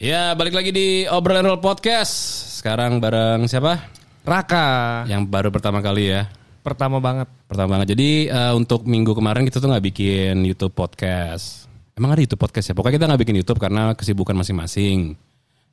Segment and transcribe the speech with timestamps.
[0.00, 2.08] Ya, balik lagi di Obrolan Roll Podcast.
[2.56, 3.84] Sekarang bareng siapa?
[4.24, 5.04] Raka.
[5.04, 6.24] Yang baru pertama kali ya.
[6.64, 7.28] Pertama banget.
[7.44, 7.92] Pertama banget.
[7.92, 11.68] Jadi eh, untuk minggu kemarin kita tuh nggak bikin YouTube podcast.
[11.92, 12.74] Emang ada YouTube podcast ya?
[12.80, 15.20] Pokoknya kita nggak bikin YouTube karena kesibukan masing-masing.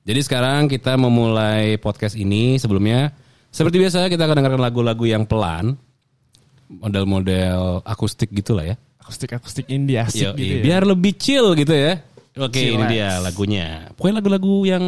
[0.03, 3.15] Jadi sekarang kita memulai podcast ini sebelumnya
[3.47, 5.79] seperti biasa kita akan dengarkan lagu-lagu yang pelan,
[6.67, 8.75] model-model akustik gitulah ya.
[8.99, 10.63] Akustik-akustik indie asik Yoi, gitu ya.
[10.67, 12.03] biar lebih chill gitu ya.
[12.37, 12.91] Oke, ini Chillax.
[12.93, 13.65] dia lagunya.
[13.97, 14.83] Pokoknya lagu-lagu yang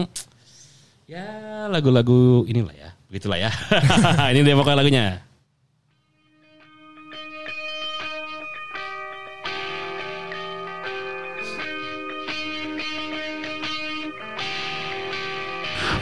[1.09, 1.25] ya
[1.65, 2.89] lagu-lagu inilah ya.
[3.09, 3.49] Begitulah ya.
[4.33, 5.05] ini dia pokoknya lagunya.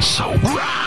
[0.04, 0.87] So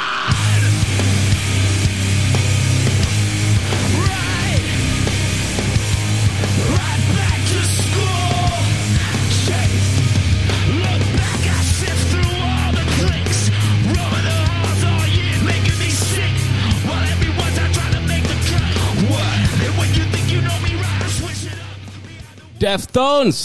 [22.60, 23.38] Deftones.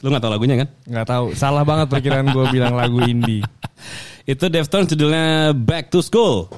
[0.00, 0.68] Lu gak tau lagunya kan?
[0.88, 1.26] Nggak tahu.
[1.36, 3.44] Salah banget perkiraan gue bilang lagu indie.
[4.32, 6.48] Itu Deftones judulnya Back to School.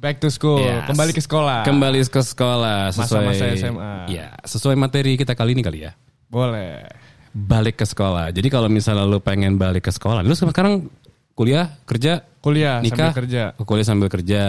[0.00, 0.64] Back to school.
[0.64, 0.88] Yes.
[0.88, 1.60] Kembali ke sekolah.
[1.60, 3.92] Kembali ke sekolah sesuai Masa-masa SMA.
[4.08, 5.92] Ya, sesuai materi kita kali ini kali ya.
[6.32, 6.88] Boleh.
[7.36, 8.32] Balik ke sekolah.
[8.32, 10.88] Jadi kalau misalnya lu pengen balik ke sekolah, lu sekarang
[11.36, 13.42] kuliah, kerja, Kuliah nikah, sambil kerja.
[13.60, 14.42] Kuliah sambil kerja.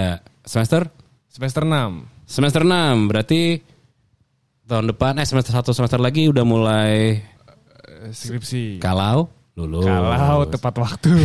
[0.48, 0.88] Semester
[1.28, 2.08] Semester 6.
[2.24, 3.60] Semester 6 berarti
[4.72, 7.20] tahun depan eh semester 1 semester lagi udah mulai
[8.16, 8.80] Skripsi.
[8.80, 9.28] kalau
[9.60, 9.84] lulus.
[9.84, 11.12] Kalau tepat waktu.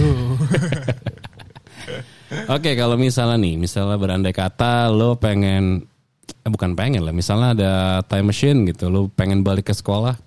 [2.51, 5.87] Oke, kalau misalnya nih, misalnya berandai kata lo pengen
[6.27, 7.73] eh, bukan pengen lah, misalnya ada
[8.11, 10.19] time machine gitu, lo pengen balik ke sekolah.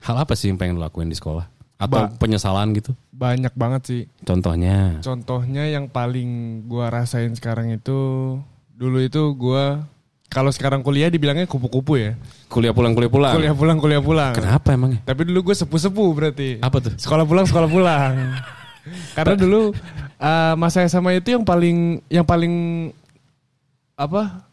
[0.00, 1.50] Hal apa sih yang pengen lo lakuin di sekolah?
[1.74, 2.94] Atau Ba- penyesalan gitu?
[3.10, 4.02] Banyak banget sih.
[4.22, 5.02] Contohnya.
[5.02, 7.98] Contohnya yang paling gua rasain sekarang itu
[8.78, 9.90] dulu itu gua
[10.30, 12.14] kalau sekarang kuliah dibilangnya kupu-kupu ya.
[12.46, 13.34] Kuliah pulang kuliah pulang.
[13.34, 14.30] Kuliah pulang kuliah pulang.
[14.30, 15.02] Kenapa emangnya?
[15.02, 16.48] Tapi dulu gue sepuh-sepuh berarti.
[16.62, 16.94] Apa tuh?
[16.94, 18.14] Sekolah pulang sekolah pulang.
[19.18, 19.74] Karena dulu
[20.16, 22.54] uh, masa SMA itu yang paling yang paling
[23.92, 24.46] apa?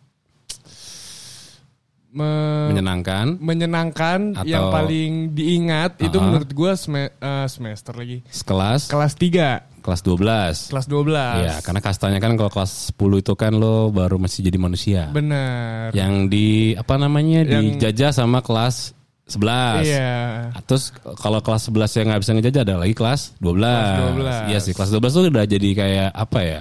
[2.07, 3.37] Me- Menyenangkan.
[3.37, 6.23] menyenangkan Atau- yang paling diingat itu Aha.
[6.25, 8.25] menurut gue sem- uh, semester lagi.
[8.27, 10.67] Sekelas Kelas 3, kelas 12.
[10.67, 11.15] kelas 12.
[11.15, 15.07] Iya, karena kastanya kan kalau kelas 10 itu kan lo baru masih jadi manusia.
[15.15, 15.95] Benar.
[15.95, 18.91] yang di apa namanya Yang- dijajah sama kelas
[19.31, 19.87] 11.
[19.87, 20.51] Iya.
[20.67, 23.63] Terus kalau kelas 11 yang nggak bisa ngejajah ada lagi kelas 12.
[23.63, 24.51] Kelas 12.
[24.51, 26.59] Iya sih, kelas 12 tuh udah jadi kayak apa ya?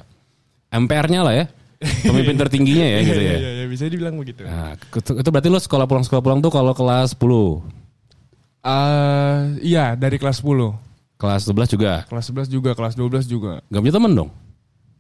[0.71, 1.45] MPR-nya lah ya.
[1.77, 3.37] Pemimpin tertingginya ya gitu ya.
[3.39, 4.47] Iya, iya, bisa dibilang begitu.
[4.47, 7.63] Nah, itu, berarti lo sekolah pulang sekolah pulang tuh kalau kelas 10.
[8.67, 10.86] Eh, iya, dari kelas 10.
[11.17, 11.93] Kelas 11 juga.
[12.07, 13.65] Kelas 11 juga, kelas 12 juga.
[13.67, 14.31] Gak punya temen dong.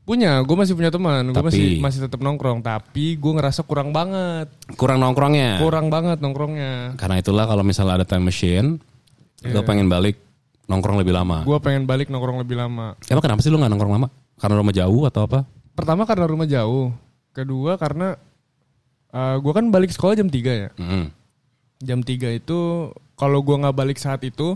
[0.06, 4.46] Punya, gue masih punya teman, gue masih masih tetap nongkrong, tapi gue ngerasa kurang banget,
[4.78, 5.58] Kurang nongkrongnya.
[5.58, 6.94] kurang banget nongkrongnya.
[6.94, 8.78] Karena itulah kalau misalnya ada time machine,
[9.42, 9.66] lo Iya.
[9.66, 10.14] pengen balik
[10.70, 11.42] nongkrong lebih lama.
[11.42, 12.94] Gue pengen balik nongkrong lebih lama.
[13.10, 14.08] Emang kenapa sih lo gak nongkrong lama?
[14.38, 15.42] Karena rumah jauh atau apa?
[15.74, 16.94] Pertama karena rumah jauh,
[17.34, 18.14] kedua karena
[19.42, 20.70] gue kan balik sekolah jam 3 ya.
[20.78, 21.06] Mm.
[21.82, 22.58] Jam 3 itu
[23.18, 24.54] kalau gue nggak balik saat itu,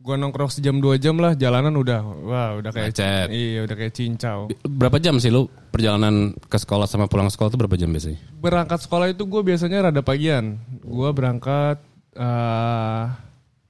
[0.00, 3.26] gue nongkrong sejam dua jam lah, jalanan udah, wah udah kayak Macet.
[3.28, 4.48] iya udah kayak cincau.
[4.64, 8.16] Berapa jam sih lu perjalanan ke sekolah sama pulang sekolah itu berapa jam biasanya?
[8.40, 11.84] Berangkat sekolah itu gue biasanya rada pagian, gue berangkat
[12.16, 13.04] eh,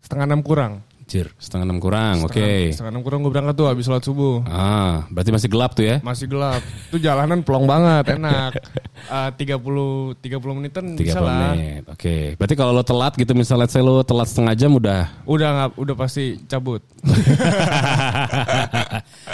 [0.06, 0.86] setengah enam kurang.
[1.10, 2.38] Jir, setengah enam kurang, oke.
[2.38, 4.40] Setengah- Setengah enam kurang gue berangkat tuh habis sholat subuh.
[4.46, 5.98] Ah, berarti masih gelap tuh ya?
[6.00, 6.62] Masih gelap.
[6.86, 8.50] Itu jalanan pelong banget, enak.
[9.00, 11.56] Eh, Tiga puluh 30 menitan 30 bisa lah.
[11.56, 11.82] menit.
[11.88, 12.36] Oke.
[12.36, 15.08] Berarti kalau lo telat gitu misalnya saya lo telat setengah jam udah.
[15.24, 16.78] Udah nggak, udah pasti cabut.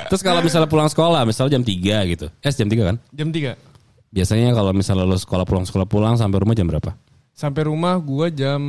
[0.09, 2.27] Terus kalau misalnya pulang sekolah, misalnya jam 3 gitu.
[2.39, 2.97] Eh jam 3 kan?
[3.11, 3.53] Jam 3
[4.09, 6.95] Biasanya kalau misalnya lo sekolah pulang sekolah pulang sampai rumah jam berapa?
[7.33, 8.61] sampai rumah gue jam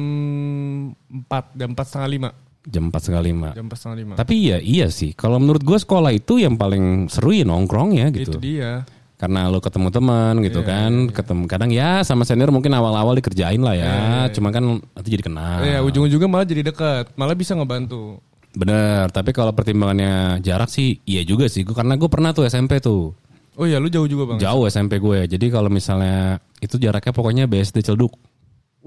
[1.08, 1.24] 4
[1.56, 2.30] jam 4 setengah lima
[2.68, 3.50] Jam 4 setengah lima.
[3.56, 4.14] jam 4 setengah lima.
[4.20, 5.16] Tapi iya iya sih.
[5.16, 8.36] Kalau menurut gue sekolah itu yang paling seru ya nongkrong ya gitu.
[8.36, 8.84] itu dia.
[9.18, 13.58] Karena lo ketemu teman gitu Iya, kan, ketemu kadang ya sama senior mungkin awal-awal dikerjain
[13.66, 13.96] lah ya,
[14.30, 15.66] cuma kan nanti jadi kenal.
[15.66, 18.22] ya ujung-ujungnya malah jadi dekat malah bisa ngebantu.
[18.54, 22.78] Bener, tapi kalau pertimbangannya jarak sih iya juga sih, Gua karena gue pernah tuh SMP
[22.78, 23.18] tuh,
[23.58, 24.38] oh iya lu jauh juga bang?
[24.38, 28.14] Jauh SMP gue, jadi kalau misalnya itu jaraknya pokoknya BSD Celduk,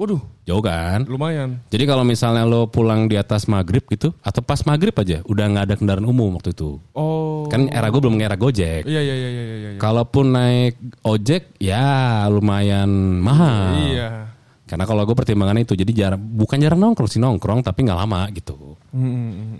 [0.00, 0.16] waduh
[0.48, 1.04] jauh kan.
[1.04, 5.44] lumayan Jadi kalau misalnya lo pulang di atas maghrib gitu, atau pas maghrib aja, udah
[5.44, 6.80] nggak ada kendaraan umum waktu itu.
[6.96, 8.88] oh Kan era gue belum era Gojek.
[8.88, 10.74] iya iya iya iya iya iya Kalaupun naik
[11.04, 12.88] ojek, ya lumayan
[13.20, 13.76] mahal.
[13.92, 14.29] iya
[14.70, 18.30] Karena kalau gue pertimbangannya itu jadi jarang bukan jarang nongkrong sih nongkrong tapi nggak lama
[18.30, 18.78] gitu.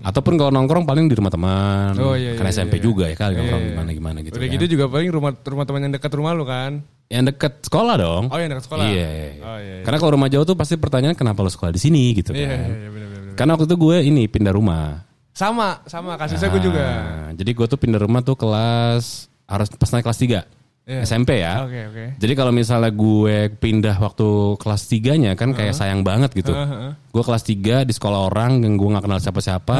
[0.06, 1.98] Ataupun kalau nongkrong paling di rumah teman.
[1.98, 2.82] Oh, iya, Karena iya, SMP iya.
[2.86, 3.70] juga ya Iya, nongkrong iya.
[3.74, 4.38] gimana gimana gitu.
[4.38, 4.54] Udah kan.
[4.54, 6.72] gitu juga paling rumah rumah teman yang dekat rumah lu kan.
[7.10, 8.24] Yang deket sekolah dong.
[8.30, 8.86] Oh yang dekat sekolah.
[8.86, 9.10] Iya.
[9.42, 9.74] Oh iya.
[9.82, 9.82] iya.
[9.82, 12.60] Karena kalau rumah jauh tuh pasti pertanyaan kenapa lo sekolah di sini gitu Iya kan.
[12.70, 13.34] iya iya benar benar.
[13.34, 15.02] Karena waktu itu gue ini pindah rumah.
[15.34, 16.86] Sama sama kasusnya gue juga.
[16.86, 20.59] Nah, jadi gue tuh pindah rumah tuh kelas harus pas naik kelas 3.
[20.88, 21.06] Iya.
[21.06, 21.62] SMP ya.
[21.62, 22.04] Oke oke.
[22.18, 24.26] Jadi kalau misalnya gue pindah waktu
[24.58, 26.50] kelas 3-nya kan kayak sayang banget gitu.
[26.50, 26.92] Heeh.
[27.14, 29.76] Gue kelas 3 di sekolah orang yang gue gak kenal siapa-siapa,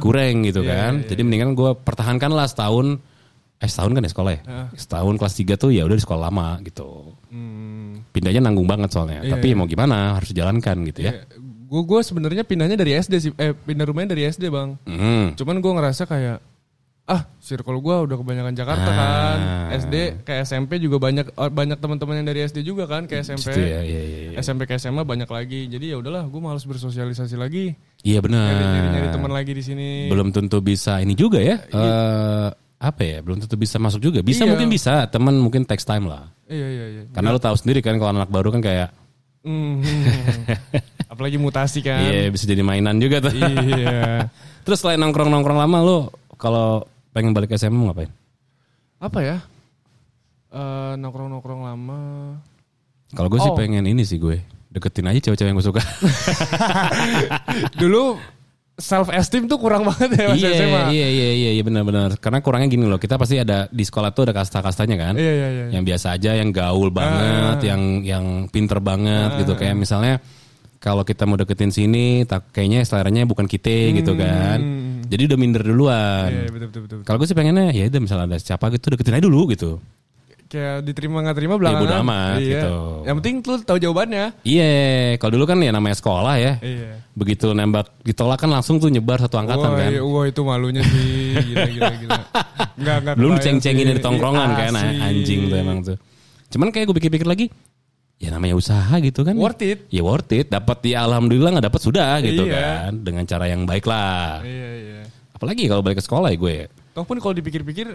[0.00, 0.92] kurang gitu Iya, kan.
[1.04, 2.96] Jadi mendingan gue pertahankan lah setahun,
[3.60, 4.40] eh setahun kan ya sekolah ya.
[4.72, 7.12] Setahun kelas 3 tuh ya udah di sekolah lama gitu.
[7.28, 9.20] Hmm, Pindahnya nanggung banget soalnya.
[9.20, 11.12] Iya, Tapi mau gimana harus dijalankan gitu ya.
[11.68, 13.30] Gue gue sebenarnya pindahnya dari SD sih.
[13.36, 14.80] Eh pindah rumahnya dari SD bang.
[14.88, 15.36] Hmm.
[15.36, 16.40] Cuman gue ngerasa kayak
[17.08, 18.94] ah circle gue udah kebanyakan Jakarta Ah.
[18.94, 19.38] kan.
[19.74, 23.48] SD kayak SMP juga banyak oh, banyak teman-teman yang dari SD juga kan kayak SMP.
[23.50, 24.38] Ya, iya, iya, iya.
[24.38, 25.66] SMP ke SMA banyak lagi.
[25.66, 27.72] Jadi ya udahlah gue malas bersosialisasi lagi.
[28.00, 29.14] Iya Nyari nyari, nyari benar.
[29.16, 29.88] teman lagi di sini.
[30.06, 31.56] Belum tentu bisa ini juga ya.
[31.64, 33.18] Eh apa ya?
[33.18, 34.20] Belum tentu bisa masuk juga.
[34.20, 34.52] Bisa Iya.
[34.52, 36.28] mungkin bisa, teman mungkin text time lah.
[36.44, 37.02] Iya iya iya.
[37.10, 38.92] Karena lu tahu sendiri kan kalau anak baru kan kayak
[39.38, 39.80] Hmm,
[41.08, 42.04] Apalagi mutasi kan.
[42.04, 43.32] iya bisa jadi mainan juga tuh.
[43.32, 44.28] Iya.
[44.68, 45.98] Terus selain nongkrong-nongkrong lama lu
[46.36, 46.84] kalau
[47.18, 48.10] pengen balik ke SMA mau ngapain?
[49.02, 49.36] Apa ya?
[50.54, 52.00] Eh, nongkrong-nongkrong lama.
[53.10, 53.58] Kalau gue sih Oh.
[53.58, 54.38] pengen ini sih gue
[54.70, 55.82] deketin aja cewek-cewek yang gue suka.
[57.80, 58.14] Dulu
[58.78, 60.82] self esteem tuh kurang banget ya pas iya, SMA.
[60.94, 62.14] iya iya iya iya benar-benar.
[62.22, 65.14] Karena kurangnya gini loh, kita pasti ada di sekolah tuh ada kasta-kastanya kan.
[65.18, 65.64] Iya iya iya.
[65.74, 70.22] Yang biasa aja, yang gaul banget, yang yang pinter banget gitu kayak misalnya
[70.78, 74.58] kalau kita mau deketin sini, tak kayaknya seleranya bukan kita gitu kan.
[75.08, 76.28] Jadi udah minder duluan.
[76.28, 76.98] Iya betul betul betul.
[77.08, 79.80] Kalau gue sih pengennya ya udah misalnya ada siapa gitu deketin aja dulu gitu.
[80.48, 81.84] Kayak diterima nggak terima belakangan.
[81.84, 82.48] bodo amat, iya.
[82.56, 82.76] gitu.
[83.04, 84.24] Yang penting lu tahu jawabannya.
[84.48, 84.72] Iya,
[85.20, 86.56] kalau dulu kan ya namanya sekolah ya.
[86.64, 87.04] Iya.
[87.12, 89.90] Begitu nembak ditolak kan langsung tuh nyebar satu angkatan wah, kan.
[89.92, 91.36] iya, wah itu malunya sih.
[91.52, 92.22] Gila gila gila.
[92.80, 93.14] Enggak enggak.
[93.20, 95.96] Belum ceng-cengin dari tongkrongan kan anjing tuh emang tuh.
[96.48, 97.52] Cuman kayak gue pikir-pikir lagi,
[98.18, 99.34] ya namanya usaha gitu kan.
[99.34, 99.78] Worth it.
[99.88, 100.50] Ya worth it.
[100.50, 102.90] Dapat ya alhamdulillah nggak dapat sudah gitu Iya.
[102.90, 102.92] kan.
[103.00, 104.42] Dengan cara yang baik lah.
[104.42, 105.00] Iya iya.
[105.32, 106.52] Apalagi kalau balik ke sekolah ya gue.
[106.52, 106.66] ya.
[106.92, 107.94] Toh pun kalau dipikir-pikir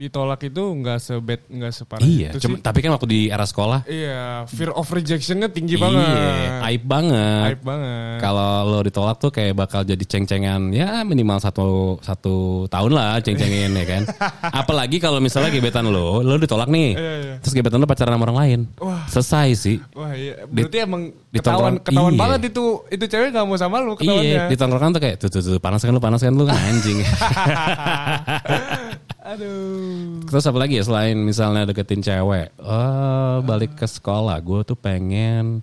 [0.00, 2.64] ditolak itu nggak sebet nggak separah Iya, itu cuma, sih.
[2.64, 6.48] tapi kan waktu di era sekolah, Iya, fear of rejectionnya tinggi iya, banget.
[6.72, 7.44] aib banget.
[7.52, 8.16] Aib banget.
[8.16, 13.76] Kalau lo ditolak tuh kayak bakal jadi ceng-cengan ya minimal satu satu tahun lah ceng-cengin
[13.76, 14.02] ya kan.
[14.64, 17.34] Apalagi kalau misalnya gebetan lo, lo ditolak nih, Iya, iya.
[17.44, 19.04] terus gebetan lo pacaran sama orang lain, Wah.
[19.04, 19.76] selesai sih.
[19.92, 22.20] Wah iya, berarti emang di ketahuan tongkrong- ketahuan iya.
[22.24, 24.32] banget itu itu cewek gak mau sama lu ketahuannya.
[24.32, 27.04] Iya, di tongkrongan tuh kayak tuh, tuh, tuh panas kan lu, panas kan kan anjing.
[29.22, 30.24] Aduh.
[30.24, 32.56] Terus apa lagi ya selain misalnya deketin cewek?
[32.58, 35.60] Oh, balik ke sekolah, gue tuh pengen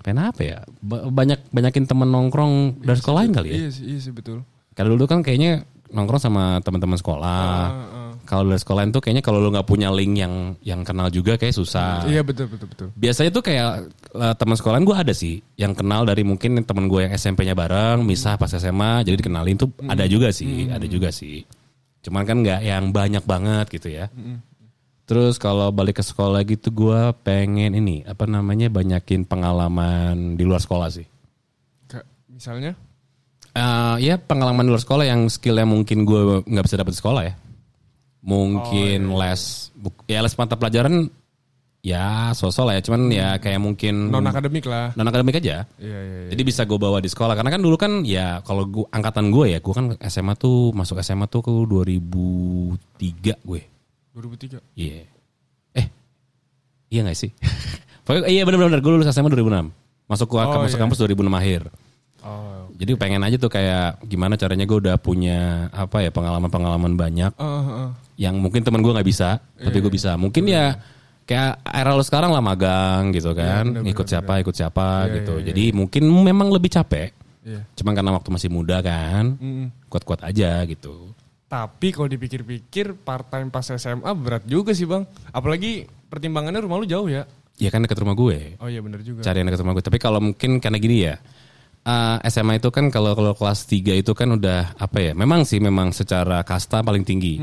[0.00, 0.58] pengen apa ya?
[0.78, 3.56] Ba- Banyak banyakin temen nongkrong dari sekolah lain kali ya.
[3.56, 4.42] Iya sih, iya sih betul.
[4.72, 7.46] Karena dulu kan kayaknya nongkrong sama teman-teman sekolah.
[7.70, 8.02] Heeh.
[8.24, 11.52] Kalau dari sekolah itu kayaknya kalau lu nggak punya link yang yang kenal juga kayak
[11.52, 12.08] susah.
[12.08, 12.88] Iya betul betul betul.
[12.94, 13.68] Biasanya tuh kayak
[14.12, 18.00] eh, teman sekolahan gue ada sih yang kenal dari mungkin teman gue yang SMP-nya bareng,
[18.00, 21.44] misah pas SMA, jadi dikenalin tuh ada juga sih, ada juga sih.
[22.04, 24.12] Cuman kan nggak yang banyak banget gitu ya.
[25.04, 30.60] Terus kalau balik ke sekolah gitu gue pengen ini apa namanya banyakin pengalaman di luar
[30.60, 31.04] sekolah sih.
[31.88, 32.72] Kayak misalnya
[33.54, 37.22] Eh ya pengalaman di luar sekolah yang skillnya mungkin gue nggak bisa dapat di sekolah
[37.22, 37.34] ya.
[38.24, 41.06] Mungkin les, buk- ya les mata pelajaran
[41.84, 42.82] ya sosok lah ya.
[42.82, 44.96] Cuman ya kayak mungkin non akademik lah.
[44.96, 45.68] non akademik aja.
[45.76, 46.28] Iya iya iya.
[46.32, 49.52] Jadi bisa gue bawa di sekolah karena kan dulu kan ya kalau gua angkatan gue
[49.52, 53.60] ya, gue kan SMA tuh masuk SMA tuh ke 2003 gue.
[54.16, 54.62] 2003.
[54.74, 55.04] Iya.
[55.74, 55.86] Eh.
[56.88, 57.30] Iya gak sih?
[58.04, 59.68] Pokoknya iya benar-benar gue lulus SMA 2006.
[60.04, 60.82] Masuk ke Oh, masuk iya.
[60.84, 61.62] kampus 2006 akhir.
[62.24, 62.64] Oh.
[62.74, 67.62] Jadi pengen aja tuh kayak gimana caranya gue udah punya apa ya pengalaman-pengalaman banyak Heeh,
[67.68, 67.88] heeh.
[68.18, 70.10] yang mungkin teman gue nggak bisa, tapi Iya, gue bisa.
[70.16, 70.74] Mungkin ya
[71.24, 75.12] kayak era lo sekarang lah magang gitu kan, bener, ikut bener, siapa ikut siapa Iya,
[75.20, 75.34] gitu.
[75.40, 77.10] iya, Jadi mungkin memang lebih capek.
[77.44, 77.60] Iya.
[77.76, 79.36] Cuman karena waktu masih muda kan,
[79.88, 81.12] kuat-kuat aja gitu.
[81.44, 85.04] Tapi kalau dipikir-pikir part time pas SMA berat juga sih bang.
[85.30, 87.28] Apalagi pertimbangannya rumah lu jauh ya.
[87.54, 88.58] Ya kan dekat rumah gue.
[88.58, 89.22] Oh iya bener juga.
[89.22, 89.84] Cari yang dekat rumah gue.
[89.84, 91.14] Tapi kalau mungkin karena gini ya.
[91.84, 95.12] eh, SMA itu kan kalau kalau kelas 3 itu kan udah apa ya?
[95.12, 97.38] Memang sih memang secara kasta paling tinggi.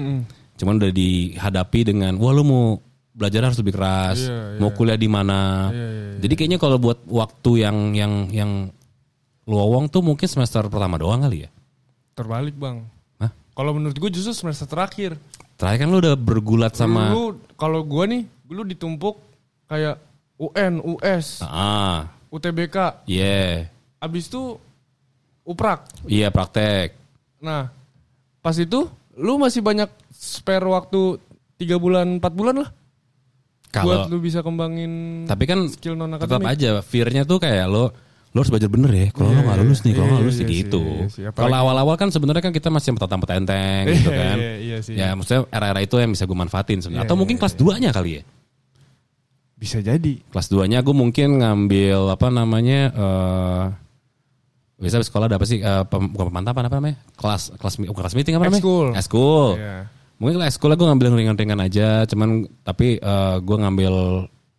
[0.57, 2.65] Cuman udah dihadapi dengan wah lu mau
[3.11, 5.67] belajar harus lebih keras, Iya, mau kuliah di mana.
[5.69, 8.51] Iya, iya, Jadi kayaknya kalau buat waktu yang yang yang
[9.43, 11.49] luowong tuh mungkin semester pertama doang kali ya.
[12.15, 12.85] Terbalik bang.
[13.19, 13.31] Hah?
[13.51, 15.17] Kalau menurut gue justru semester terakhir.
[15.59, 19.19] Terakhir kan lu udah bergulat sama Lu kalau gue nih, lu ditumpuk
[19.67, 19.99] kayak
[20.41, 23.05] UN, US, Ah, UTBK.
[23.05, 23.69] iya.
[24.01, 24.57] Abis itu
[25.45, 25.85] uprak.
[26.09, 26.97] Iya praktek.
[27.37, 27.69] Nah,
[28.41, 31.21] pas itu lu masih banyak spare waktu
[31.57, 32.69] tiga bulan, empat bulan lah.
[33.71, 37.89] Kalau buat lu bisa kembangin tapi kan skill non tetap aja fear-nya tuh kayak lo
[38.31, 39.07] lo harus belajar bener ya.
[39.11, 40.81] Kalau lo nggak lulus nih, kalau nggak Iya, lulus iya nih sih, gitu.
[40.83, 41.23] iya sih.
[41.25, 44.37] Apalagi- Kalau awal-awal kan sebenarnya kan kita masih petantang-petenteng gitu Iya, kan.
[44.39, 44.93] iya, iya sih.
[44.93, 47.03] Ya maksudnya era-era itu yang bisa gue manfaatin sebenarnya.
[47.03, 48.23] Iya, Atau iya, mungkin iya, kelas 2-nya kali ya.
[49.53, 50.13] Bisa jadi.
[50.25, 53.63] Kelas 2-nya gue mungkin ngambil apa namanya eh
[54.79, 56.97] bisa sekolah ada apa sih eh, pem- bukan pemantapan apa namanya?
[57.13, 58.63] Kelas kelas bukan kelas meeting apa namanya?
[58.63, 58.87] Ekskul.
[58.95, 59.49] Ekskul.
[59.55, 59.77] Iya.
[60.21, 62.29] Mungkin kelas ekskul gue ngambil yang ringan-ringan aja, cuman
[62.61, 63.93] tapi eh, gue ngambil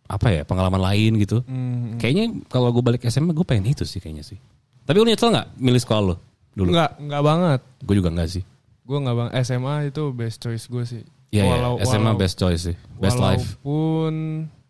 [0.03, 1.39] apa ya pengalaman lain gitu.
[1.43, 1.95] Hmm.
[1.95, 4.35] Kayaknya kalau gue balik SMA gue pengen itu sih kayaknya sih.
[4.83, 6.15] Tapi lu nyesel nggak milih sekolah lu
[6.53, 6.69] dulu?
[6.75, 7.59] Enggak, enggak banget.
[7.79, 8.43] Gue juga enggak sih.
[8.83, 11.03] Gue enggak bang SMA itu best choice gue sih.
[11.31, 12.75] Iya, iya, Walau- SMA walau- best choice sih.
[12.99, 13.57] Best life.
[13.63, 14.13] Walaupun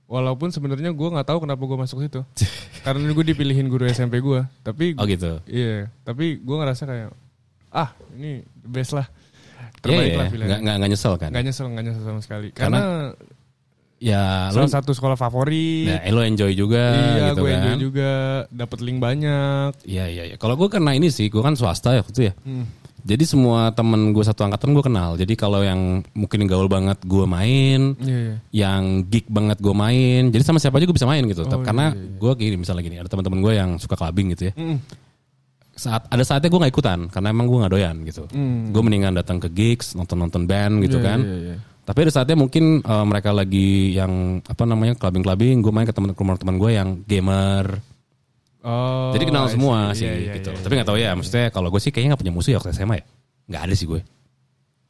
[0.05, 2.21] walaupun sebenarnya gue nggak tahu kenapa gue masuk situ.
[2.85, 4.45] Karena gue dipilihin guru SMP gue.
[4.61, 5.41] Tapi Oh gitu.
[5.43, 7.09] iya, tapi gue ngerasa kayak
[7.73, 9.09] ah ini best lah.
[9.83, 10.17] Iya, Terbaik iya.
[10.17, 10.47] lah pilihan.
[10.63, 11.29] Nggak, nggak, nyesel kan?
[11.35, 12.47] Nggak nyesel, nggak nyesel sama sekali.
[12.55, 13.31] Karena Karena,
[14.03, 15.87] Ya salah satu sekolah favorit.
[15.87, 17.59] nah, lo enjoy juga iya, gitu gue kan.
[17.63, 18.11] enjoy juga.
[18.51, 19.71] Dapat link banyak.
[19.87, 20.35] Iya, iya, iya.
[20.35, 22.33] Kalau gue karena ini sih, gue kan swasta ya waktu ya.
[22.43, 22.67] Hmm.
[23.03, 25.15] Jadi semua temen gue satu angkatan gue kenal.
[25.15, 28.35] Jadi kalau yang mungkin gaul banget gue main, Iya, iya.
[28.51, 30.31] yang geek banget gue main.
[30.35, 31.47] Jadi sama siapa aja gue bisa main gitu.
[31.47, 34.53] Oh, Karena iya, gue gini misalnya gini, ada teman-teman gue yang suka clubbing gitu ya.
[34.59, 34.77] Mm.
[35.73, 38.23] Saat ada saatnya gue nggak ikutan karena emang gue nggak doyan gitu.
[38.29, 38.69] Hmm.
[38.69, 41.19] Gue mendingan datang ke gigs, nonton-nonton band gitu Iya, kan.
[41.25, 41.57] iya, iya.
[41.83, 46.13] Tapi ada saatnya mungkin eh, mereka lagi yang apa namanya clubbing-clubbing, gue main ke teman
[46.13, 47.81] rumah teman gue yang gamer.
[48.63, 50.55] Oh, Jadi kenal semua Iya, sih iya, gitu.
[50.55, 52.71] iya, Tapi nggak tahu ya, maksudnya kalau gue sih kayaknya nggak punya musuh ya waktu
[52.71, 53.05] SMA ya.
[53.51, 54.01] Nggak ada sih gue.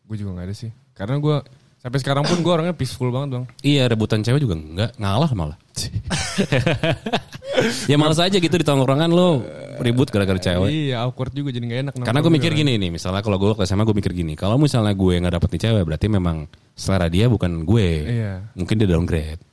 [0.05, 0.69] Gue juga gak ada sih.
[0.93, 1.35] Karena gue
[1.83, 3.43] sampai sekarang pun gue orangnya peaceful banget bang.
[3.59, 5.57] Iya rebutan cewek juga nggak ngalah malah.
[7.91, 9.43] ya malas aja gitu di tongkrongan lo
[9.83, 10.71] ribut gara-gara cewek.
[10.71, 11.93] Iya awkward juga jadi gak enak.
[12.07, 14.95] Karena gue mikir gini nih, misalnya kalau gue waktu SMA gue mikir gini, kalau misalnya
[14.95, 17.87] gue nggak dapet nih cewek, berarti memang selera dia bukan gue.
[18.07, 18.33] Iya.
[18.55, 19.43] Mungkin dia downgrade.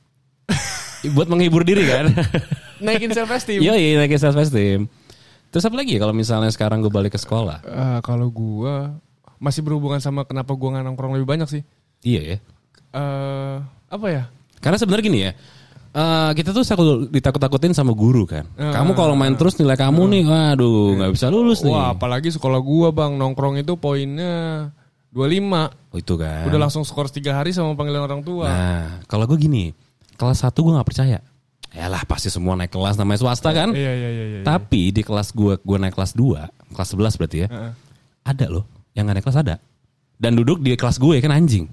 [1.16, 2.14] Buat menghibur diri kan.
[2.86, 3.60] Naikin self esteem.
[3.60, 4.86] Iya iya naikin self esteem.
[5.50, 7.60] Terus apa lagi ya kalau misalnya sekarang gue balik ke sekolah?
[7.66, 8.74] Eh, kalau gue
[9.36, 11.62] masih berhubungan sama kenapa gue nggak nongkrong lebih banyak sih.
[12.00, 12.36] Iya ya.
[12.90, 13.56] eh
[13.90, 14.22] apa ya?
[14.58, 15.32] Karena sebenarnya gini ya.
[15.90, 18.46] eh, kita tuh selalu ditakut-takutin sama guru kan.
[18.54, 21.74] Eh, kamu kalau main terus nilai kamu nih, waduh nggak bisa lulus nih.
[21.74, 24.70] Wah apalagi sekolah gue bang nongkrong itu poinnya
[25.10, 26.46] 25 Oh, itu kan.
[26.46, 28.46] Udah langsung skor 3 hari sama panggilan orang tua.
[28.46, 29.74] Nah, kalau gue gini,
[30.14, 31.18] kelas 1 gue nggak percaya.
[31.70, 33.74] Yalah pasti semua naik kelas namanya swasta kan.
[33.74, 34.24] Iya iya iya.
[34.30, 34.40] iya.
[34.42, 37.48] Tapi di kelas gue, gue naik kelas 2, kelas 11 berarti ya.
[37.50, 37.72] Heeh.
[38.22, 39.54] Ada loh, yang gak naik kelas ada.
[40.20, 41.64] Dan duduk di kelas gue kan anjing.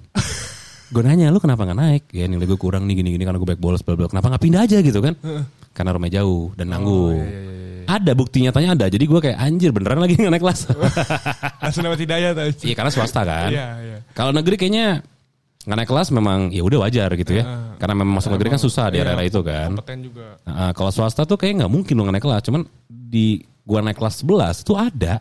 [0.88, 2.02] gue nanya lu kenapa gak naik?
[2.16, 4.08] Ya nilai gue kurang nih gini-gini karena gue back bolos bla bla.
[4.08, 5.12] Kenapa gak pindah aja gitu kan?
[5.76, 7.20] Karena rumahnya jauh dan nanggung.
[7.20, 7.50] iya, iya,
[7.84, 7.84] iya.
[7.88, 8.86] Ada bukti nyatanya ada.
[8.88, 10.60] Jadi gue kayak anjir beneran lagi gak naik kelas.
[11.62, 12.48] Langsung dapat hidayah tau.
[12.48, 13.52] Iya karena swasta kan.
[13.52, 13.98] Iya iya.
[14.16, 15.04] Kalau negeri kayaknya
[15.68, 17.44] nggak naik kelas memang ya udah wajar gitu ya.
[17.76, 19.76] Karena memang masuk negeri kan susah di Iya, era-era itu kan.
[20.00, 20.40] Juga.
[20.48, 22.42] Nah, kalau swasta tuh kayak nggak mungkin lu nggak naik kelas.
[22.48, 25.20] Cuman di gua naik kelas 11 tuh ada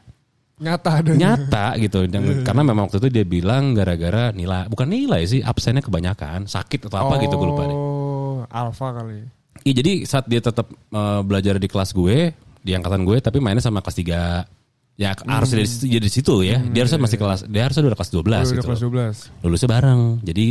[0.57, 1.11] Nyata ada.
[1.13, 2.09] nyata gitu.
[2.09, 6.89] Dan, karena memang waktu itu dia bilang gara-gara nilai bukan nilai sih absennya kebanyakan sakit
[6.89, 7.77] atau apa gitu gue lupa deh.
[7.77, 9.21] Oh, alfa kali.
[9.61, 13.61] Iya jadi saat dia tetap eh, belajar di kelas gue di angkatan gue tapi mainnya
[13.61, 17.39] sama kelas 3 ya harus dari situ jadi di situ ya dia harusnya masih kelas
[17.45, 18.91] dia harusnya udah kelas 12 Oh, udah gitu kelas loh.
[19.37, 19.45] 12.
[19.45, 20.45] lulusnya bareng jadi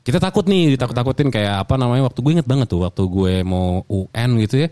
[0.00, 3.82] kita takut nih ditakut-takutin kayak apa namanya waktu gue inget banget tuh waktu gue mau
[3.84, 4.68] UN gitu ya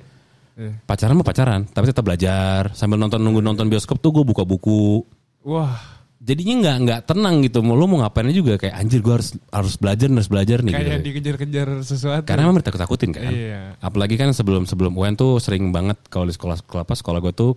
[0.58, 0.74] Iya.
[0.82, 2.74] pacaran mah pacaran tapi tetap belajar.
[2.74, 5.06] Sambil nonton nunggu nonton bioskop tuh gue buka buku.
[5.46, 5.78] Wah,
[6.18, 7.62] jadinya nggak nggak tenang gitu.
[7.62, 8.58] Mau lu mau ngapainnya juga?
[8.58, 11.06] Kayak anjir gue harus harus belajar harus belajar nih kayak gitu.
[11.06, 12.26] dikejar-kejar sesuatu.
[12.26, 13.30] karena memang ditakut-takutin kan.
[13.30, 13.78] Iya.
[13.78, 17.32] apalagi kan sebelum sebelum UN tuh sering banget kalau di sekolah sekolah apa sekolah gue
[17.38, 17.52] tuh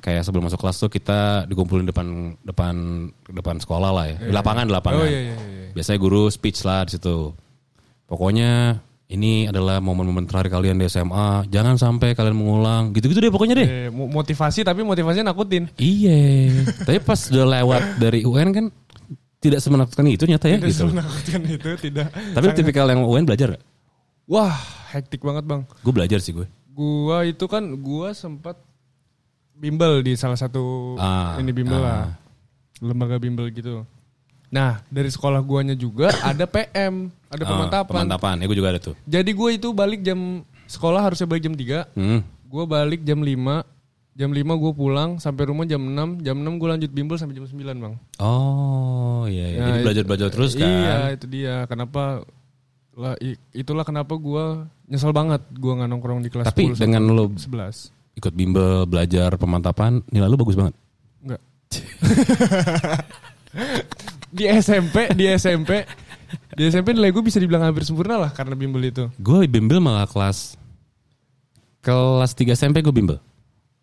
[0.00, 2.74] kayak sebelum masuk kelas tuh kita dikumpulin depan depan
[3.28, 4.16] depan sekolah lah ya.
[4.24, 5.04] Di lapangan di lapangan.
[5.04, 5.68] Oh iya iya iya.
[5.76, 7.36] biasanya guru speech lah di situ.
[8.08, 13.54] Pokoknya ini adalah momen-momen terakhir kalian di SMA jangan sampai kalian mengulang gitu-gitu deh pokoknya
[13.56, 15.64] deh Eh, mo- motivasi tapi motivasinya nakutin.
[15.74, 18.64] iya tapi pas udah lewat dari UN kan
[19.38, 22.12] tidak semenakutkan itu nyata ya gitu Menakutkan itu tidak.
[22.12, 23.62] tapi tipikal yang UN belajar gak?
[24.26, 24.52] Wah,
[24.90, 25.64] hektik banget bang.
[25.64, 28.54] gue belajar sih gue Gua itu kan gua sempat
[29.52, 32.14] bimbel di salah satu Ah, ini bimbel lah.
[32.78, 33.82] Lembaga bimbel gitu.
[34.48, 37.92] Nah, dari sekolah guanya juga ada PM, ada Ah, pemantapan.
[38.00, 41.52] pemantapan ya gue juga ada tuh Jadi gue itu balik jam sekolah harusnya balik jam
[41.52, 41.84] 3.
[41.92, 42.20] hmm.
[42.44, 43.74] Gue balik jam 5.
[44.14, 46.20] Jam 5 gue pulang sampai rumah jam 6.
[46.20, 47.94] Jam 6 gue lanjut bimbel sampai jam 9, Bang.
[48.18, 49.54] Oh iya, iya.
[49.54, 50.64] Nah, jadi belajar belajar terus kan.
[50.64, 51.54] Iya, itu dia.
[51.64, 52.22] Kenapa
[52.94, 53.14] Lah,
[53.52, 54.44] itulah kenapa gue
[54.86, 58.16] nyesel banget gue nggak nongkrong di kelas Tapi 10 dengan lo 11.
[58.16, 60.74] ikut bimbel, belajar pemantapan, nilai lu bagus banget.
[61.22, 61.40] Enggak.
[64.28, 65.84] di SMP, di SMP,
[66.52, 69.08] di SMP nilai gue bisa dibilang hampir sempurna lah karena bimbel itu.
[69.16, 70.56] Gue bimbel malah kelas
[71.80, 73.18] kelas 3 SMP gue bimbel.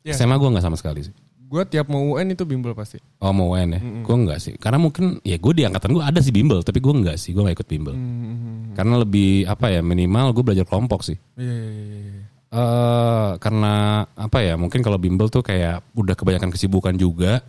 [0.06, 0.14] Ya.
[0.14, 1.16] SMA gue nggak sama sekali sih.
[1.46, 2.98] Gue tiap mau UN itu bimbel pasti.
[3.22, 3.82] Oh mau UN ya?
[4.02, 4.54] Gue enggak sih.
[4.58, 7.34] Karena mungkin ya gue di angkatan gue ada sih bimbel, tapi gue enggak sih.
[7.34, 7.94] Gue gak ikut bimbel.
[7.94, 11.18] Hmm, Karena lebih apa ya minimal gue belajar kelompok sih.
[11.38, 12.24] Iya, iya, iya, iya.
[12.56, 13.74] eh karena
[14.14, 17.42] apa ya mungkin kalau bimbel tuh kayak udah kebanyakan kesibukan juga.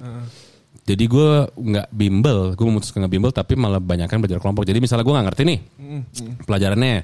[0.87, 4.63] Jadi gue nggak bimbel, gue memutuskan nggak bimbel tapi malah banyakkan belajar kelompok.
[4.63, 6.03] Jadi misalnya gue nggak ngerti nih Hmm,
[6.47, 6.95] pelajarannya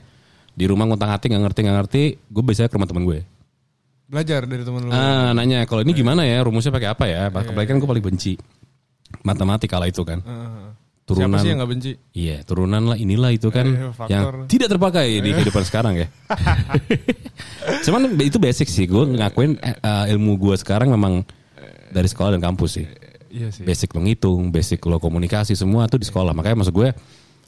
[0.52, 3.18] di rumah nguntang hati nggak ngerti nggak ngerti, gue biasanya ke rumah temen gue.
[4.06, 4.90] Belajar dari teman lu.
[4.92, 7.26] Ah, nanya kalau ini gimana ya rumusnya pakai apa ya?
[7.26, 8.38] Apalagi kan gue paling benci
[9.26, 10.22] matematika lah itu kan.
[10.22, 10.70] Heeh.
[11.02, 11.34] Turunan.
[11.34, 11.90] Siapa sih yang gak benci?
[12.14, 14.12] Iya, turunan lah inilah itu kan Iya, faktor.
[14.14, 16.06] yang tidak terpakai di kehidupan sekarang ya.
[17.86, 21.26] Cuman itu basic sih, gue ngakuin eh, eh, ilmu gue sekarang memang
[21.90, 22.86] dari sekolah dan kampus sih.
[23.32, 23.64] Iya sih.
[23.64, 26.36] Basic menghitung, basic lo komunikasi semua tuh di sekolah.
[26.36, 26.92] Makanya maksud gue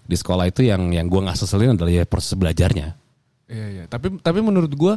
[0.05, 2.97] di sekolah itu yang yang gue nggak seselin adalah ya proses belajarnya.
[3.49, 3.85] Iya iya.
[3.85, 4.97] Tapi tapi menurut gua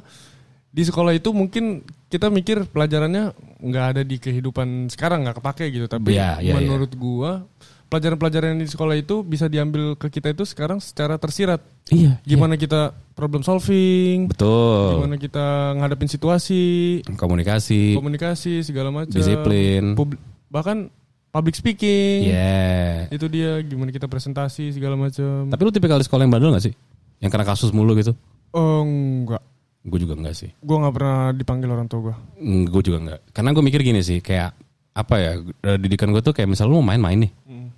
[0.71, 5.85] di sekolah itu mungkin kita mikir pelajarannya nggak ada di kehidupan sekarang nggak kepake gitu.
[5.91, 7.43] Tapi Iya, iya, menurut gua
[7.87, 11.63] pelajaran-pelajaran yang di sekolah itu bisa diambil ke kita itu sekarang secara tersirat.
[11.87, 14.99] Iya, Gimana kita problem solving, betul.
[14.99, 19.15] gimana kita ngadepin situasi, Komunikasi, komunikasi segala macam.
[19.15, 19.95] Disiplin.
[19.95, 20.91] Pub- bahkan
[21.31, 22.31] public speaking.
[22.31, 23.11] Iya.
[23.13, 25.51] Itu dia gimana kita presentasi segala macam.
[25.51, 26.73] Tapi lu tipikal di sekolah yang bandel gak sih?
[27.21, 28.13] Yang kena kasus mulu gitu?
[28.55, 29.43] Oh enggak.
[29.87, 30.49] Gue juga enggak sih.
[30.59, 32.15] Gua nggak pernah dipanggil orang tua gua.
[32.43, 33.19] gue juga enggak.
[33.31, 34.51] Karena gue mikir gini sih, kayak
[34.97, 37.31] apa ya, eh, didikan gue tuh kayak misalnya lu mau main-main nih.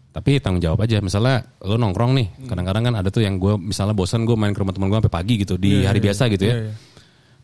[0.09, 0.97] Tapi tanggung jawab aja.
[1.05, 4.59] Misalnya lu nongkrong nih, kadang-kadang kan ada tuh yang gue misalnya bosan gue main ke
[4.59, 6.53] rumah teman gue sampai pagi gitu di hari biasa gitu ya.
[6.55, 6.73] Iya, iya.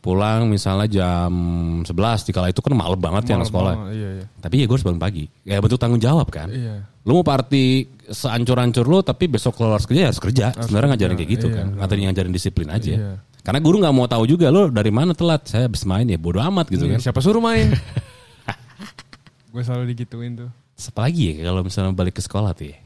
[0.05, 1.33] Pulang misalnya jam
[1.81, 1.89] 11
[2.29, 3.73] dikala itu kan malam banget ya anak sekolah.
[3.73, 4.25] Oh, iya iya.
[4.37, 5.25] Tapi ya gue harus bangun pagi.
[5.41, 6.45] Ya bentuk tanggung jawab kan.
[6.45, 6.85] Iya.
[7.01, 10.45] Lu mau party seancur-ancur lu tapi besok kalau harus kerja ya harus kerja.
[10.53, 11.65] Sebenarnya ngajarin kayak gitu kan.
[11.73, 12.93] Ngajarin ngajarin disiplin aja.
[12.93, 13.13] Iya.
[13.41, 15.49] Karena guru nggak mau tahu juga lo dari mana telat.
[15.49, 17.01] Saya habis main ya bodo amat gitu kan.
[17.01, 17.73] Siapa suruh main?
[19.53, 20.49] gue selalu digituin tuh.
[20.93, 22.77] Apa lagi ya kalau misalnya balik ke sekolah tuh ya.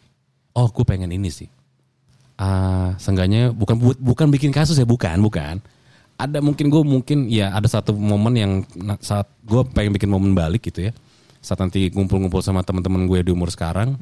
[0.54, 1.50] Oh gue pengen ini sih.
[2.40, 5.60] Ah, seenggaknya bukan bu- bukan bikin kasus ya bukan bukan.
[6.20, 8.52] Ada mungkin gue mungkin ya ada satu momen yang
[9.00, 10.94] saat gue pengen bikin momen balik gitu ya.
[11.40, 13.96] Saat nanti ngumpul-ngumpul sama teman-teman gue di umur sekarang.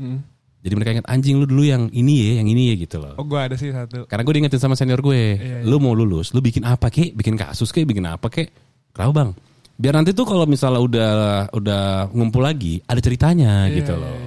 [0.58, 3.14] Jadi mereka ingat anjing lu dulu yang ini ya, yang ini ya gitu loh.
[3.22, 4.10] Oh gue ada sih satu.
[4.10, 7.14] Karena gue diingetin sama senior gue, Iya, lu mau lulus, lu bikin apa kek?
[7.14, 7.86] Bikin kasus kek?
[7.86, 8.50] Bikin apa kek?
[8.90, 9.30] Kenapa bang?
[9.78, 11.12] Biar nanti tuh kalau misalnya udah
[11.54, 14.18] udah ngumpul lagi, ada ceritanya Iya, gitu loh.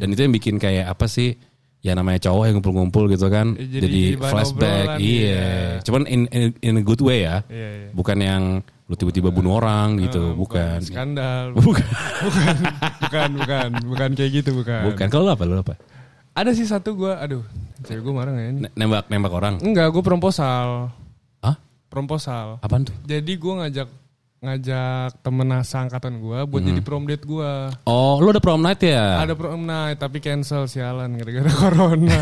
[0.00, 1.36] Dan itu yang bikin kayak apa sih?
[1.84, 5.20] Ya namanya cowok yang ngumpul-ngumpul gitu kan, Eh, jadi, jadi- flashback, obrolan, iya.
[5.20, 5.44] iya.
[5.84, 7.88] Cuman in, in, in a good way ya, Iya, iya.
[7.92, 8.42] bukan yang
[8.84, 10.78] lu tiba-tiba bunuh orang gitu, Ah, bukan.
[10.80, 11.52] Skandal.
[11.60, 11.84] Bukan.
[12.24, 12.56] bukan,
[12.98, 14.80] bukan, bukan, bukan kayak gitu bukan.
[14.88, 15.06] Bukan.
[15.08, 15.44] Kalau apa?
[15.44, 15.76] Lu apa?
[16.32, 17.44] Ada sih satu gue, aduh,
[17.84, 18.60] cewek gue marah gak ya ini?
[18.64, 19.54] Ne- Nembak nembak orang?
[19.60, 20.88] Enggak, gue proposal,
[21.38, 21.56] Hah?
[21.86, 22.58] proposal.
[22.58, 22.96] Apaan tuh?
[23.04, 23.88] Jadi gue ngajak
[24.44, 26.70] ngajak temen angkatan gue buat Hmm.
[26.70, 27.52] jadi prom date gue.
[27.84, 29.20] Oh, lu ada prom night ya?
[29.20, 32.20] Ada prom night tapi cancel sialan gara-gara corona.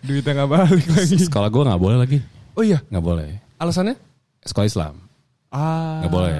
[0.00, 1.16] Duitnya nggak balik lagi.
[1.20, 2.18] Sekolah gue nggak boleh lagi,
[2.54, 3.30] Oh iya, nggak boleh.
[3.56, 3.94] alasannya?
[4.40, 4.94] Sekolah Islam.
[5.50, 6.00] Ah.
[6.00, 6.32] nggak boleh.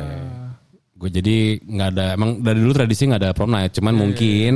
[0.96, 4.52] Gue jadi nggak ada emang dari dulu tradisi nggak ada prom night, Iya, cuman mungkin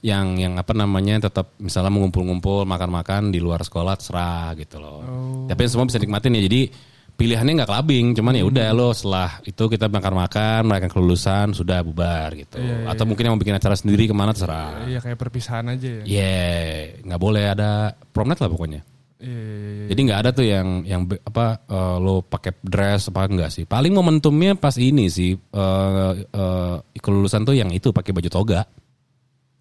[0.00, 5.00] yang yang apa namanya tetap misalnya mengumpul-ngumpul makan-makan di luar sekolah terserah gitu loh.
[5.04, 5.44] Oh.
[5.44, 6.42] Tapi semua bisa nikmatin ya.
[6.46, 6.62] Jadi
[7.20, 8.50] pilihannya nggak clubbing, cuman ya Hmm.
[8.56, 12.56] udah lo setelah itu kita makan-makan, merayakan kelulusan sudah bubar gitu.
[12.88, 14.88] Atau mungkin yang mau bikin acara sendiri ke mana terserah.
[14.88, 16.02] Iya kayak perpisahan aja ya.
[16.08, 16.40] Iya,
[17.04, 18.80] nggak boleh ada prom night lah pokoknya.
[19.20, 19.86] Iya, iya, iya.
[19.92, 23.68] Jadi nggak ada tuh yang yang apa eh, lo pakai dress apa enggak sih?
[23.68, 28.64] Paling momentumnya pas ini sih eh eh, kelulusan tuh yang itu pakai baju toga.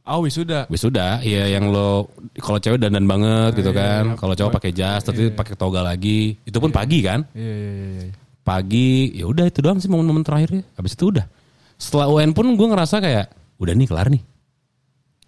[0.08, 0.66] Oh wisuda.
[0.72, 2.10] Wisuda, ya yang lo
[2.40, 4.18] kalau cewek dandan banget gitu kan.
[4.18, 6.34] Kalau cowok pakai jas, tapi pakai toga lagi.
[6.48, 7.28] Itu pun pagi kan?
[7.38, 8.14] Iya, iya, iya, iya.
[8.42, 10.66] Pagi, ya udah itu doang sih momen-momen terakhirnya.
[10.74, 11.30] Habis itu udah.
[11.78, 13.26] Setelah UN pun gue ngerasa kayak
[13.62, 14.24] udah nih kelar nih.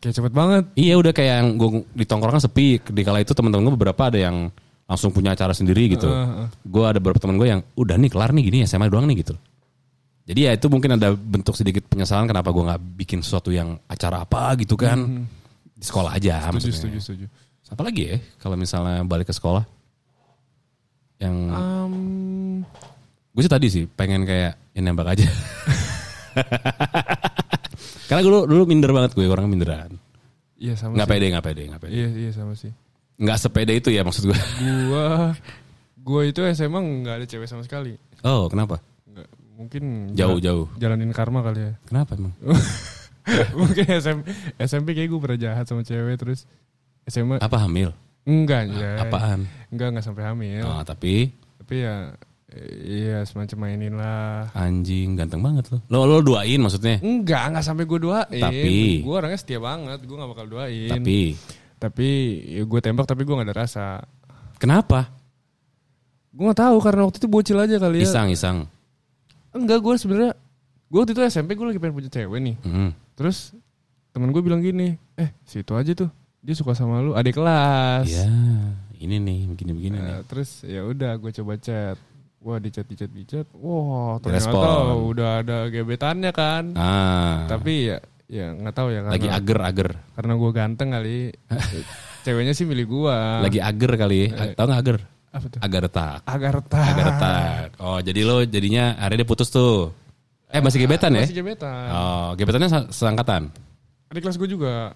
[0.02, 0.64] Kayak cepet banget.
[0.74, 2.82] Iya udah kayak yang gue di tongkrongan sepi.
[2.82, 4.50] Di kala itu teman-teman gue beberapa ada yang
[4.90, 6.10] langsung punya acara sendiri gitu.
[6.66, 9.38] Gue ada beberapa teman gue yang udah nih kelar nih gini SMA doang nih gitu.
[10.32, 14.24] Jadi ya itu mungkin ada bentuk sedikit penyesalan kenapa gue nggak bikin sesuatu yang acara
[14.24, 15.28] apa gitu kan
[15.76, 16.48] di sekolah aja.
[16.48, 16.78] Setuju, maksudnya.
[16.80, 17.26] setuju, setuju.
[17.76, 19.68] Apa lagi ya kalau misalnya balik ke sekolah?
[21.20, 21.96] Yang Um,
[23.36, 25.28] gue sih tadi sih pengen kayak ya nembak aja.
[28.08, 30.00] Karena dulu dulu minder banget gue orang minderan.
[30.56, 31.12] iya sama Nggak sih.
[31.16, 31.92] pede nggak pede nggak pede.
[31.92, 32.72] Iya, iya sama sih.
[33.20, 34.40] Nggak sepeda itu ya maksud gue.
[34.88, 35.36] Gua
[36.00, 38.00] gua itu SMA nggak ada cewek sama sekali.
[38.24, 38.80] Oh kenapa?
[39.62, 40.66] Mungkin Jauh jala- jauh.
[40.76, 41.74] jalanin karma kali ya.
[41.88, 42.34] Kenapa emang?
[43.54, 44.26] mungkin SMP,
[44.58, 46.50] SMP kayak gue pernah jahat sama cewek terus
[47.04, 47.94] SMA Apa hamil?
[48.22, 49.02] enggak ya.
[49.02, 49.46] Apaan?
[49.70, 50.62] Enggak enggak sampai hamil.
[50.64, 52.14] Oh, tapi Tapi ya
[52.84, 54.50] iya semacam mainin lah.
[54.52, 55.80] anjing ganteng banget lo.
[55.88, 56.98] Lo lo duain maksudnya?
[57.00, 58.42] Enggak, enggak sampai gue doain.
[58.42, 60.90] Tapi- gue orangnya setia banget, gue gak bakal doain.
[60.92, 61.20] Tapi
[61.78, 62.08] tapi
[62.52, 63.86] ya gue tembak tapi gue gak ada rasa.
[64.56, 65.10] kenapa?
[66.32, 68.06] Gue gak tahu karena waktu itu bocil aja kali ya.
[68.06, 68.58] Isang isang.
[69.52, 70.32] Enggak, gue sebenarnya
[70.92, 72.56] gue waktu itu SMP gue lagi pengen punya cewek nih.
[72.64, 72.92] Hmm.
[73.16, 73.56] Terus
[74.12, 76.12] temen gue bilang gini, eh situ aja tuh
[76.42, 78.10] dia suka sama lu, adik kelas.
[78.10, 78.28] Ya
[79.02, 80.14] ini nih begini begini nih.
[80.14, 81.98] Nah, terus ya udah gue coba chat.
[82.42, 83.46] Wah di chat di chat di chat.
[83.54, 84.98] Wah ternyata Direspon.
[85.14, 86.74] udah ada gebetannya kan.
[86.78, 87.46] Ah.
[87.50, 87.98] Tapi ya
[88.32, 89.90] ya nggak tahu ya karena lagi ager ager.
[90.18, 91.18] karena gue ganteng kali.
[92.26, 93.18] ceweknya sih milih gue.
[93.46, 94.20] Lagi ager kali.
[94.30, 94.54] Eh.
[94.54, 94.98] Tahu nggak ager?
[95.32, 95.60] Apa tuh?
[95.60, 96.20] Agar retak.
[96.24, 96.86] Agar retak.
[96.88, 97.68] Agar retak.
[97.80, 99.96] Oh jadi lo jadinya akhirnya dia putus tuh.
[100.48, 101.24] Eh masih gebetan ya?
[101.24, 101.88] Masih gebetan.
[101.90, 103.48] Oh gebetannya se- seangkatan.
[104.12, 104.92] Adik kelas gue juga.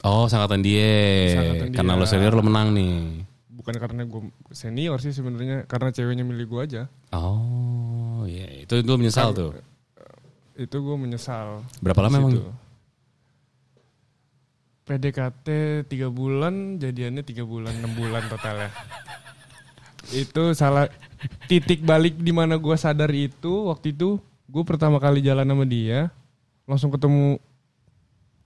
[0.00, 0.94] Oh seangkatan dia.
[1.34, 2.00] Seangkatan Karena dia.
[2.00, 3.26] lo senior lo menang nih.
[3.50, 6.82] Bukan karena gue senior sih sebenarnya, karena ceweknya milih gue aja.
[7.10, 9.50] Oh iya itu lo menyesal tuh.
[10.54, 11.66] Itu gue menyesal.
[11.82, 12.34] Berapa lama emang?
[14.84, 15.48] PDKT
[15.84, 18.70] 3 bulan, jadiannya 3 bulan, 6 bulan totalnya.
[20.10, 20.88] Itu salah
[21.46, 24.16] titik balik di mana gue sadar itu waktu itu
[24.46, 26.08] gue pertama kali jalan sama dia
[26.64, 27.36] langsung ketemu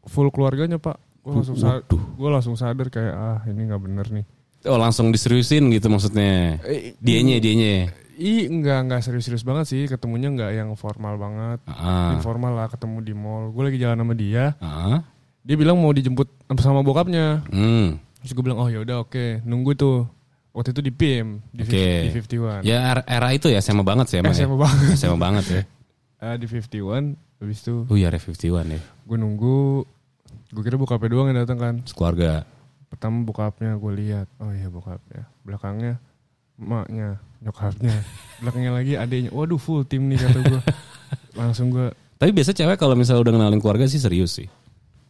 [0.05, 4.27] full keluarganya pak gue langsung sa- gue langsung sadar kayak ah ini nggak bener nih
[4.62, 6.55] Oh langsung diseriusin gitu maksudnya.
[6.62, 7.90] Eh, Dianya dianya.
[8.14, 9.90] Ih, enggak enggak serius-serius banget sih.
[9.90, 11.59] Ketemunya enggak yang formal banget.
[11.66, 12.14] Ah.
[12.14, 13.51] Informal lah ketemu di mall.
[13.51, 14.55] Gue lagi jalan sama dia.
[14.62, 15.03] Ah.
[15.42, 16.31] Dia bilang mau dijemput
[16.62, 17.42] sama bokapnya.
[17.51, 17.98] Hmm.
[18.22, 20.07] Terus gue bilang, "Oh ya udah oke, nunggu tuh."
[20.52, 22.60] Waktu itu di PIM, di, di 51.
[22.60, 24.36] Ya era- itu ya sama banget sih emang.
[24.36, 24.58] SMA ya.
[24.60, 24.86] banget.
[25.00, 25.62] SMA banget ya.
[26.22, 28.78] Eh, di 51, habis itu Oh iya Ref 51 ya.
[28.78, 29.82] gue nunggu.
[30.54, 31.74] Gue kira bokapnya doang yang datang kan.
[31.90, 32.46] Keluarga.
[32.86, 35.26] Pertama bokapnya gue lihat, oh iya bokapnya.
[35.42, 35.98] Belakangnya
[36.54, 38.06] emaknya, nyokapnya.
[38.38, 39.34] Belakangnya lagi adiknya.
[39.34, 40.60] Waduh full tim nih kata gue.
[41.42, 41.90] Langsung gue
[42.22, 44.46] Tapi biasa cewek kalau misalnya udah kenalin keluarga sih serius sih.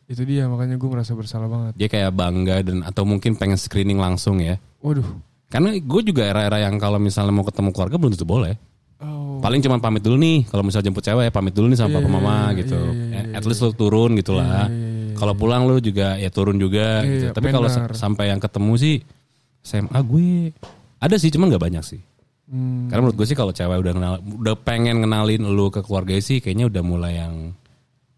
[0.08, 1.72] Itu dia makanya gue merasa bersalah banget.
[1.76, 4.56] Dia kayak bangga dan atau mungkin pengen screening langsung ya.
[4.80, 5.04] Waduh.
[5.52, 8.56] Karena gue juga era-era yang kalau misalnya mau ketemu keluarga belum tentu boleh.
[9.04, 9.36] Oh.
[9.44, 10.48] Paling cuma pamit dulu nih.
[10.48, 12.80] Kalau misalnya jemput cewek pamit dulu nih sama Iya, papa iya, mama iya, gitu.
[12.80, 14.64] iya, iya, Eh, iya, At least lu turun gitu lah.
[14.64, 17.04] Iya, iya, iya, Kalau pulang lu juga ya turun juga.
[17.04, 17.26] Iya, gitu.
[17.36, 18.96] Tapi kalau sampai yang ketemu sih
[19.60, 20.56] SMA gue
[20.96, 22.00] ada sih cuman nggak banyak sih.
[22.48, 22.88] Hmm.
[22.88, 26.40] Karena menurut gue sih kalau cewek udah kenal, udah pengen kenalin lu ke keluarga sih
[26.40, 27.52] kayaknya udah mulai yang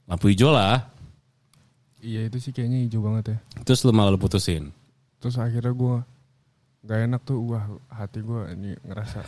[0.07, 0.87] lampu hijau lah.
[1.99, 3.37] Iya itu sih kayaknya hijau banget ya.
[3.65, 4.71] Terus lu malah lu putusin.
[5.19, 5.97] Terus akhirnya gue
[6.85, 7.41] gak enak tuh.
[7.43, 9.21] Wah hati gue ini ngerasa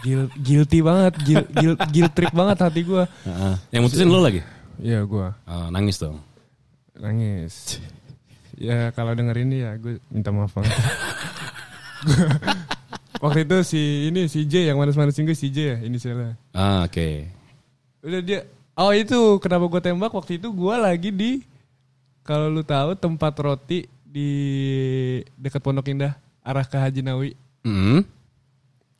[0.00, 1.12] guil- guilty banget.
[1.20, 3.04] Guilt, guilt, guilt trip banget hati gue.
[3.22, 3.54] Heeh.
[3.70, 4.40] Yang mutusin lu lagi?
[4.76, 6.18] Iya gue Oh, nangis dong.
[6.94, 7.78] nangis.
[8.54, 10.70] Ya kalau denger ini ya gue minta maaf banget.
[13.18, 16.36] Waktu itu si ini si J yang manis-manisin gue si J ya inisialnya.
[16.50, 17.08] Ah, oke.
[18.00, 18.40] Udah dia
[18.74, 21.32] Oh itu kenapa gue tembak waktu itu gue lagi di
[22.20, 24.30] kalau lu tahu tempat roti di
[25.32, 27.32] dekat Pondok Indah arah ke Haji Nawi.
[27.64, 28.04] Hmm.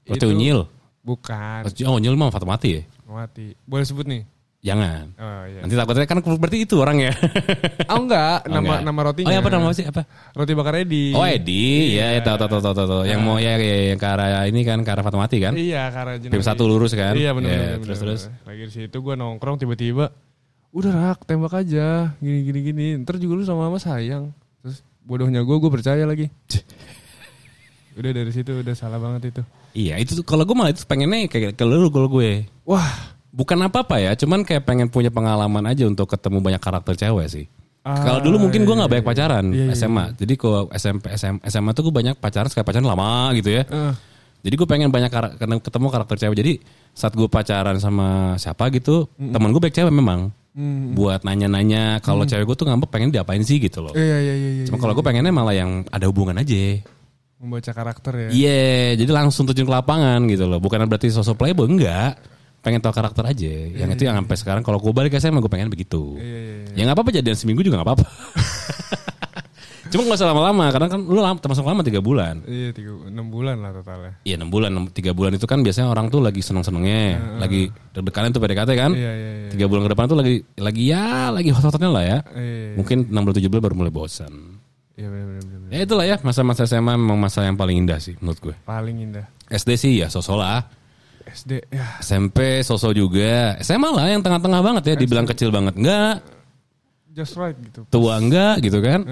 [0.04, 0.60] Roti Itu- unyil.
[1.00, 1.68] Bukan.
[1.84, 2.82] Oh, unyil mah Fatmawati ya?
[3.04, 3.52] Mati.
[3.62, 4.24] Boleh sebut nih?
[4.64, 5.12] Jangan.
[5.20, 5.60] Oh iya.
[5.60, 7.12] Nanti takutnya kan berarti itu orang ya.
[7.92, 8.80] Oh enggak, Oh, nama enggak.
[8.80, 9.28] nama rotinya.
[9.28, 9.84] Oh, ya apa nama sih?
[9.84, 10.08] Apa?
[10.32, 11.12] Roti bakar Edi.
[11.12, 12.00] Oh, Edi.
[12.00, 13.02] Ya, ya tahu tahu tahu tahu.
[13.04, 15.52] Yang mau ya ya, yang ke arah ini kan ke arah Fatmawati kan?
[15.52, 16.40] Iya, ke arah Nawi.
[16.40, 17.12] satu lurus kan?
[17.12, 17.84] Iya benar Ya, benar.
[17.84, 18.22] terus benar, terus.
[18.24, 18.40] benar.
[18.48, 20.04] Lagi di situ gue nongkrong tiba-tiba
[20.72, 22.86] udah rak tembak aja gini gini gini.
[23.04, 24.32] Ntar juga lu sama mama sayang.
[24.64, 26.32] Terus bodohnya gue gue percaya lagi.
[27.94, 29.42] Udah dari situ udah salah banget itu.
[29.74, 32.46] Iya, itu tuh kalau gue malah itu pengennya kayak ke lu kalau gue.
[32.64, 37.26] Wah, Bukan apa-apa ya, cuman kayak pengen punya pengalaman aja untuk ketemu banyak karakter cewek
[37.26, 37.44] sih.
[37.82, 41.10] Ah, kalau dulu mungkin gue iya, nggak banyak pacaran Iya, iya, SMA, jadi kalau SMP
[41.10, 43.66] SM, SMA tuh gue banyak pacaran sekali pacaran lama gitu ya.
[43.66, 43.92] Eh,
[44.40, 46.36] Jadi gue pengen banyak kar- kena- ketemu karakter cewek.
[46.38, 46.52] Jadi
[46.92, 50.30] saat gue pacaran sama siapa gitu, teman gue baik cewek memang.
[50.54, 50.94] mm.
[50.94, 53.90] Buat nanya-nanya kalau cewek gue tuh ngambek pengen diapain sih gitu loh.
[53.92, 54.50] Iya iya iya.
[54.54, 56.78] iya Cuma kalau gue pengennya malah yang ada hubungan aja.
[57.44, 58.28] Membaca karakter ya.
[58.32, 58.64] Iya,
[59.04, 60.58] jadi langsung terjun ke lapangan gitu loh.
[60.58, 62.16] Bukan berarti sosok playboy enggak.
[62.64, 63.52] Pengen tahu karakter aja.
[63.76, 66.16] Yang itu yang sampai sekarang kalau gue balik ke SMA gue pengen begitu.
[66.16, 66.72] Iya iya iya.
[66.72, 68.08] Ya nggak apa-apa jadian seminggu juga nggak apa-apa.
[69.92, 72.42] Cuma gak usah lama-lama karena kan lu lama, termasuk lama tiga bulan.
[72.48, 74.18] Iya tiga enam bulan lah totalnya.
[74.26, 78.34] Iya enam bulan, enam- tiga bulan itu kan biasanya orang tuh lagi seneng-senengnya, lagi deg-degan
[78.34, 78.90] tuh PDKT kan.
[78.90, 79.48] Iya iya iya.
[79.54, 82.18] Tiga bulan ke depan tuh lagi lagi ya lagi hot-hotnya lah ya.
[82.32, 82.74] Iya, iya.
[82.74, 84.34] Mungkin enam bulan tujuh bulan baru mulai bosan.
[84.94, 85.68] Iya benar benar.
[85.74, 88.54] Ya itulah ya masa-masa SMA memang masa yang paling indah sih menurut gue.
[88.62, 89.26] Paling indah.
[89.50, 90.62] SD sih ya sosok lah.
[91.24, 93.58] SD ya SMP sosok juga.
[93.58, 95.74] SMA lah yang tengah-tengah banget ya dibilang kecil banget.
[95.74, 96.22] Enggak,
[97.10, 97.82] just right gitu.
[97.90, 99.02] tua enggak gitu kan.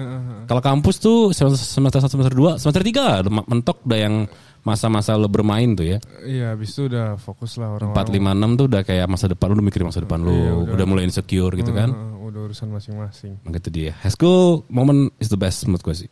[0.47, 4.15] Kalau kampus tuh semester semester 1 semester 2, semester 3 lah udah mentok udah yang
[4.63, 5.99] masa-masa lo bermain tuh ya.
[6.23, 8.39] Iya, habis itu udah fokus lah 4 orang-orang.
[8.47, 10.73] 5 6 tuh udah kayak masa depan lu udah mikirin masa depan lu, Iya, udah,
[10.79, 10.85] udah.
[10.87, 11.91] mulai insecure gitu kan.
[12.33, 13.37] Udah urusan masing-masing.
[13.45, 13.91] Maka itu dia.
[14.01, 16.09] High school moment is the best menurut gue sih.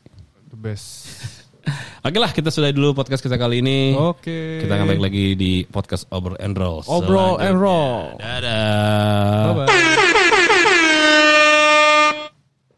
[0.54, 1.10] The best.
[2.06, 3.98] Oke lah kita sudah dulu podcast kita kali ini.
[3.98, 4.62] Oke.
[4.62, 6.86] Kita akan balik lagi di podcast Obrol and Roll.
[6.86, 8.22] Obrol and roll.
[8.22, 9.66] Dadah.
[9.66, 10.21] Bye bye.